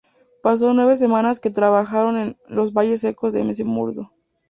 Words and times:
Pasó 0.41 0.73
nueve 0.73 0.95
semanas 0.95 1.39
que 1.39 1.51
trabajando 1.51 2.17
en 2.19 2.35
los 2.47 2.73
Valles 2.73 3.01
Secos 3.01 3.33
de 3.33 3.43
McMurdo. 3.43 4.11